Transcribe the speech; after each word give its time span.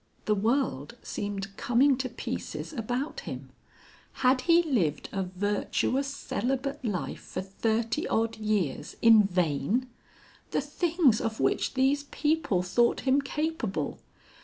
The 0.25 0.33
world 0.33 0.97
seemed 1.03 1.55
coming 1.57 1.95
to 1.97 2.09
pieces 2.09 2.73
about 2.73 3.19
him. 3.19 3.51
Had 4.25 4.41
he 4.49 4.63
lived 4.63 5.09
a 5.11 5.21
virtuous 5.21 6.07
celibate 6.07 6.83
life 6.83 7.21
for 7.21 7.41
thirty 7.43 8.07
odd 8.07 8.35
years 8.37 8.95
in 9.03 9.21
vain? 9.25 9.87
The 10.49 10.61
things 10.61 11.21
of 11.21 11.39
which 11.39 11.75
these 11.75 12.05
people 12.05 12.63
thought 12.63 13.01
him 13.01 13.21
capable! 13.21 13.99